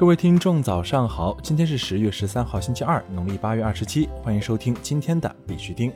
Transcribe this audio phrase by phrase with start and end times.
[0.00, 1.36] 各位听众，早上好！
[1.42, 4.08] 今天是十月十三号，星期二，农历八月二十七。
[4.22, 5.92] 欢迎收听今天的必须听。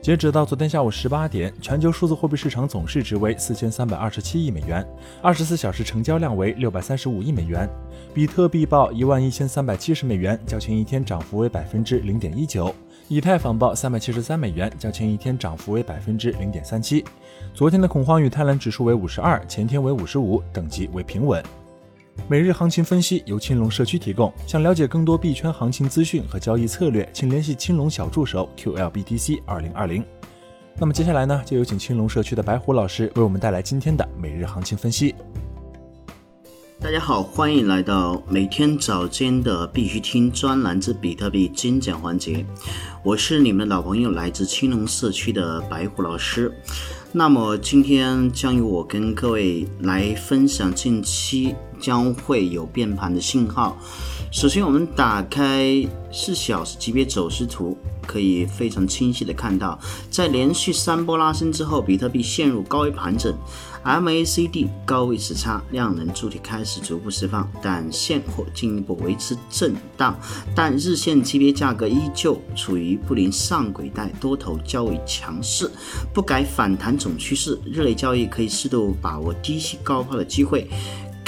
[0.00, 4.82] 截止到昨天下午十八点，全球数字货币市场总市值为四千三百二十七亿美元，
[5.20, 7.68] 二十四小时成交量为六百三十五亿美元。
[8.14, 12.74] 比特币报一万一千三百七十美元，较前一天涨幅为百分之零点一九；
[13.08, 17.04] 以太坊报三百七十三美元，较前一天涨幅为百分之零点三七。
[17.52, 21.44] 昨天的恐慌与贪婪指数为五十二，前天为五十五，等级为平稳。
[22.26, 24.32] 每日行情分析由青龙社区提供。
[24.46, 30.04] 想了解更多币圈行情资讯和交易策略，请联系青龙小助手 QLBTC 二零二零。
[30.80, 35.14] 那么接下来呢，就有请青龙社区的白虎老师为我们带来今天的每日行情分析。
[36.80, 42.46] 大家好，欢迎来到每天早间的必须听专栏之比特币精讲环节。
[43.02, 46.52] 我是你们的老朋友，来自青龙社区的白虎老师。
[47.10, 53.78] 那么今天将由我跟各位来分享近期将会有变盘的信号。
[54.30, 57.76] 首先，我们打开四小时级别走势图，
[58.06, 59.78] 可以非常清晰的看到，
[60.10, 63.34] 在连续三波拉升之后，比特币陷入高位盘整
[63.82, 70.14] ，MACD 高位时差，量能主体开始逐步释放，但现货进一步维持震荡，
[70.54, 75.70] 但日线级别价格依旧处于布林上轨带，多头较为强势，
[76.12, 80.68] 不改反弹总趋势，日内交易可以适度把握低吸高抛的机会。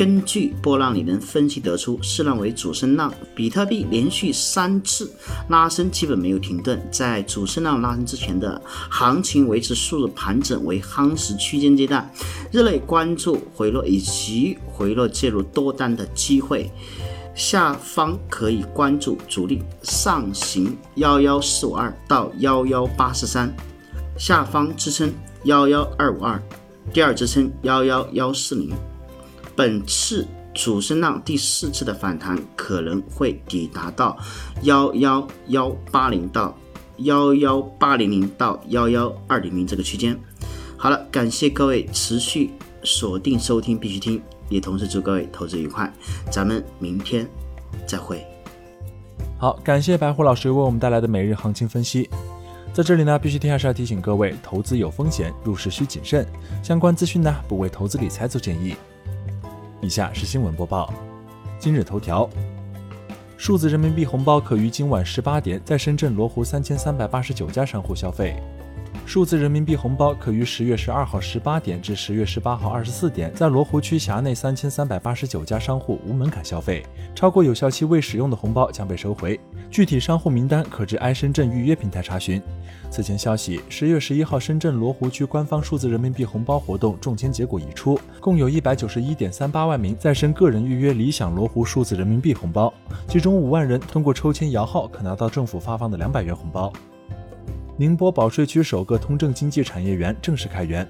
[0.01, 5.13] 根据波浪理论分析得出，市浪为主升浪，比特币连续三次
[5.51, 12.11] 拉升基本没有停顿，在主升浪拉升之前的行情维持数日盘整为夯实区间阶段，
[12.51, 16.71] 日内关注回落以及回落介入多单的机会，
[17.35, 23.55] 下方可以关注主力上行幺幺四五二到幺幺八四三，
[24.17, 25.13] 下方支撑
[25.45, 26.43] 幺幺二五二，
[26.91, 28.73] 第二支撑幺幺幺四零。
[29.61, 34.17] 本次主升浪第四次的反弹可能会抵达到
[34.63, 36.57] 幺幺幺八零到
[37.01, 40.19] 幺幺八零零到幺幺二零零这个区间。
[40.79, 42.53] 好了，感谢各位持续
[42.83, 45.93] 锁定收听，必须听，也同时祝各位投资愉快。
[46.33, 47.29] 咱们明天
[47.87, 48.25] 再会。
[49.39, 52.09] 好，感谢白虎老师为我们带来的每日行情分析。
[52.73, 56.27] 在这里呢，必须听还是要提醒各位，投资有风险，入市需谨慎。
[56.63, 58.75] 相关资讯呢，不为投资理财做建议。
[59.83, 60.93] 以下是新闻播报。
[61.59, 62.29] 今日头条：
[63.39, 68.37] 数字人民币红包可于今晚十八点在深圳罗湖三千三百八十九家商户消费。
[69.07, 79.41] 数字人民币红包可于十月十二号十八点至十月十八号二十四点在罗湖区辖内三千三百八十九家商户无门槛消费，超过有效期未使用的红包将被收回。
[79.71, 82.43] 具体商户名单可至 i 深圳预约平台查询。
[82.91, 92.73] 此前消息，十月十一号深圳罗湖区官方数字人民币红包活动中签结果已出，共有一百九十一点三八万名在深个人预约理想罗湖数字人民币红包，
[93.09, 96.73] 其中五万人通过抽签摇号可拿到政府发放的两百元红包。
[97.79, 100.87] 宁波保税区首个通证经济产业园正式开园。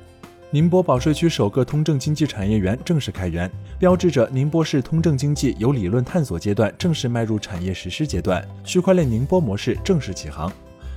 [0.53, 3.49] 宁波保税区首个通证经济产业园正式开园，
[3.79, 10.53] 标志着宁波市通证经济由理论探索阶段正式迈入产业实施阶段，区块链宁波模式正式起航。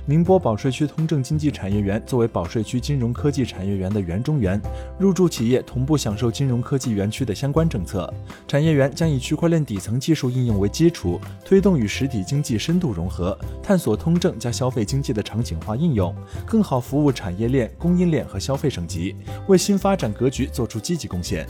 [0.06, 4.60] 宁波保税区通证经济产业园作为保税区金融科技产业园的园中园，
[4.98, 8.12] 入驻企业同步享受金融科技园区的相关政策。
[8.46, 19.16] 产业园将以区块链底层技术应用为基础，推动与实体经济深度融合，探索通证加消费经济的场景化应用，更好服务产业链、供应链和消费升级，
[19.46, 21.46] 为新发展格局做出积极贡献。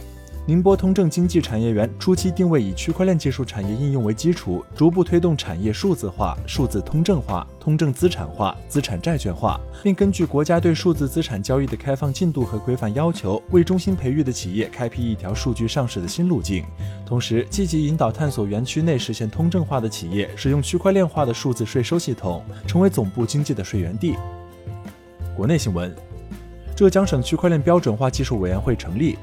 [0.47, 16.63] 宁波通证经济产业园初期定位以区块链技术产业应用为基础，逐步推动产业数字化、数字通证化、通证资产化、资产债券化，并根据国家对数字资产交易的开放进度和规范要求，为中心培育的企业开辟一条数据上市的新路径。
[17.07, 24.15] 同时，积极引导探索园区内实现通证化的企业使用区块链化的数字税收系统，成为总部经济的税源地。
[25.35, 25.91] 国内新闻：
[26.77, 29.17] 浙江省区块链标准化技术委员会成立。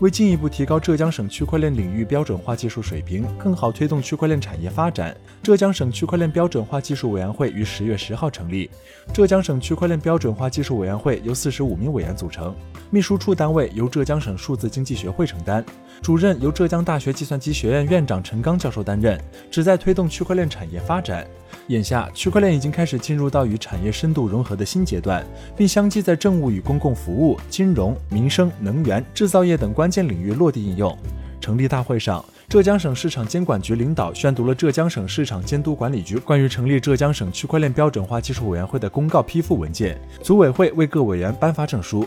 [0.00, 8.70] 为进一步提高浙江省区块链领域标准化技术水平，更好推动区块链产业发展，浙江省区块链标准化技术委员会于十月十号成立。
[9.12, 12.54] 浙江省区块链标准化技术委员会由四十五名委员组成，
[12.90, 15.64] 秘书处单位由浙江省数字经济学会承担，
[16.00, 19.20] 主任由浙江大学计算机学院院长陈刚教授担任，
[19.50, 21.26] 旨在推动区块链产业发展。
[21.68, 25.24] 眼下，区块链已经开始进入到与产业深度融合的新阶段，
[25.56, 30.96] 并相继在政务与公共服务、金融、民生、能源、制造业等关键领域落地应用。
[31.40, 42.06] 成立大会上，浙江省市场监管局领导宣读了浙江省市场监督管理局关于成立浙江省区块链标准化技术委员会的公告批复文件，组委会为各委员颁发证书。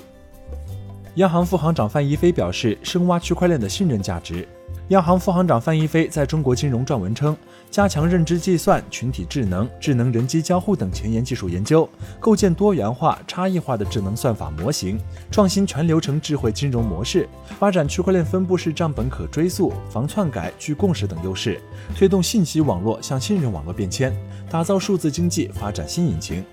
[1.15, 4.47] 央行副行长范一飞表示，深挖区块链的信任价值。
[4.91, 7.35] 央行副行长范一飞在中国金融撰文称，
[7.69, 11.87] 加强认知计算、群体智能、智能人机交互等前沿技术研究，
[12.19, 14.99] 构建多元化、差异化的智能算法模型，
[15.31, 17.25] 创新全流程智慧金融模式，
[17.57, 21.61] 发展区块链分布式账本可追溯、防篡改、具共识等优势，
[21.95, 24.13] 推动信息网络向信任网络变迁，
[24.49, 26.43] 打造数字经济发展新引擎。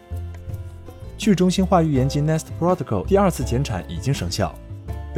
[1.17, 4.55] 去中心化预言机 Nest Protocol 第二次减产已经生效。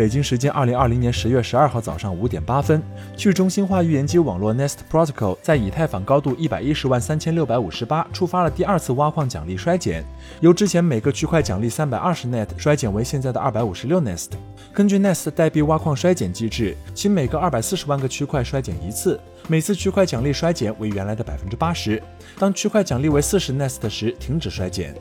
[0.00, 2.82] 北京时间二零二零年十月十二号早上五点八分，
[3.18, 10.02] 去中心化预言机网络 Nest Protocol 在以太坊高度一百一十万三千六百五十八触发了第二次挖矿奖励衰减，
[10.40, 14.30] 由之前每个区块奖励三百二十 Net 衰减为现在的二百五十六 Nest。
[14.72, 22.02] 根据 Nest 代币挖矿衰减机制，其每个二百四十万个区块衰减一次，每次区块奖励衰减为原来的百分之八十。
[22.38, 24.94] 当区块奖励为四十 Nest 时，停止衰减。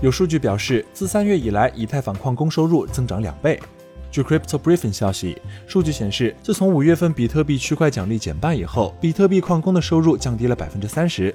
[0.00, 3.60] 有数据表示，自三月以来，以太坊矿工收入增长两倍。
[4.12, 11.34] 据 Crypto Briefing 消息，数据显示，自从五月份比特币区块奖励减半以后，比特币矿工的收入降低了百分之三十。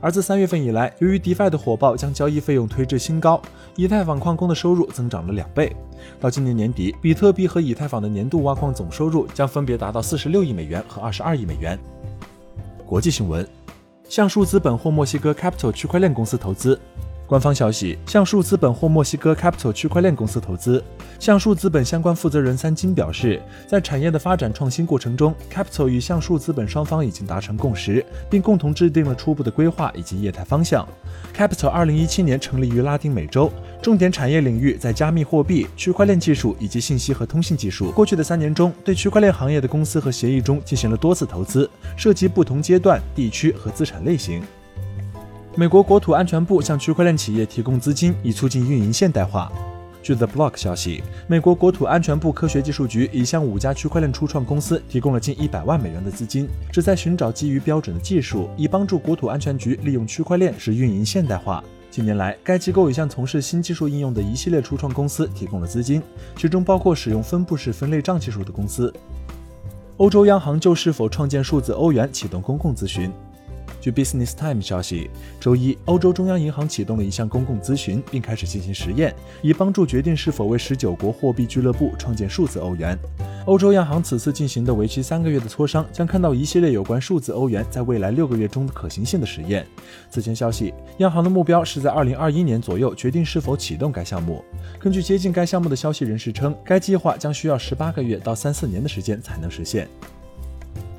[0.00, 3.42] 而自三月份以来，由于 DeFi 的火爆将交易费用推至新高，
[3.76, 5.76] 以太坊矿工的收入增长了两倍。
[6.18, 11.78] 到今年年底，比特币和以太坊的年度挖矿总收入将分别达到四十六亿美元和二十二亿美元。
[12.86, 13.46] 国际新闻：
[14.08, 16.80] 橡树资本或墨西哥 Capital 区块链公司投资。
[17.26, 20.82] 官方消息：橡树资本或墨西哥 Capital 区块链公司投资。
[21.18, 30.86] 橡树资本相关负责人三金表示，在产业的发展创新过程中，Capital 与橡树资本双方已经达成共识，并共同制定了初步的规划以及业态方向。
[31.34, 33.50] Capital 二零一七年成立于拉丁美洲，
[33.80, 37.90] 重点产业领域在加密货币、区块链技术以及信息和通信技术。
[37.92, 44.42] 过去的三年中，对区块链行业的公司和协议中进行了多次投资，涉及不同阶段、地区和资产类型。
[45.56, 49.52] 美国国土安全部向区块链企业提供资金，以促进运营现代化。
[50.02, 61.62] 据 The Block 消息，美国国土安全部科学技术局已向五家区块链初创公司提供了近一百万美元的资金，旨在寻找基于标准的技术，以帮助国土安全局利用区块链使运营现代化。
[61.88, 66.02] 近年来，该机构已向从事新技术应用的一系列初创公司提供了资金，
[66.36, 68.92] 其中包括使用分布式分类账技术的公司。
[69.98, 73.08] 欧洲央行就是否创建数字欧元启动公共咨询。
[73.84, 82.98] 据 Business Time 消息，周一，欧洲中央银行启动了一项公共咨询，并开始进行实验，以帮助决定是否为十九国货币俱乐部创建数字欧元。
[83.44, 89.66] 欧洲央行此次进行的为期三个月的磋商，将看到一系列有关数字欧元在未来六个月中的可行性的实验。
[90.08, 94.42] 此前消息，央行的目标是在二零二一年左右决定是否启动该项目。
[94.80, 99.86] 根据接近该项目的消息人士称，该计划将需要十八个月到三四年的时间才能实现。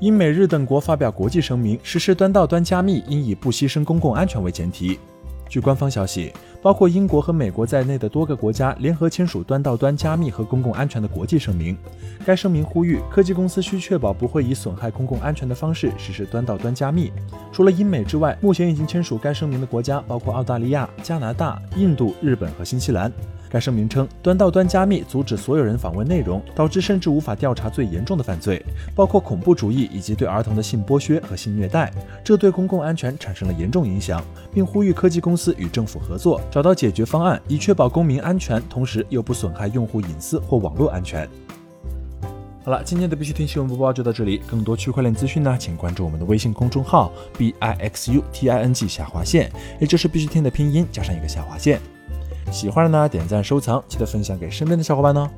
[0.01, 4.99] 英美日等国发表国际声明，实施端到端加密应以不牺牲公共安全为前提。
[5.47, 11.77] 据官方消息，包括英国和美国在内的多个国家联合签署端到端加密和公共安全的国际声明。
[12.25, 17.09] 该声明呼吁科技公司需确保不会以损害公共安全的方式实施端到端加密。
[17.53, 23.09] 除了英美之外，目前已经签署该声明的国家包括澳大利亚、加拿大、印度、日本和新西兰。
[23.55, 28.61] 该声明称，端到端加密阻止所有人访问内容，导致甚至无法调查最严重的犯罪，
[28.93, 31.89] 包括恐怖主义以及对儿童的性剥削和性虐待，
[32.21, 34.21] 这对公共安全产生了严重影响，
[34.53, 41.25] 并呼吁科技公司与政府合作，找到解决方案，以确保公民安全，同时又不损害用户隐私或网络安全。
[42.65, 51.79] 好了，今天的必须听新闻播报就到这里，更多区块链资讯呢，请关注我们的微信公众号 b i x u t i n g 下划线，也就是必须听的拼音加上一个下划线。
[52.51, 55.29] 喜欢的呢，点赞收藏，记得分享给身边的小伙伴哦。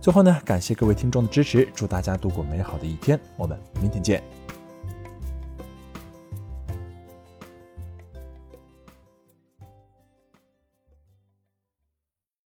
[0.00, 4.41] 最后呢，感谢各位听众的支持，祝大家度过美好的一天，我们明天见。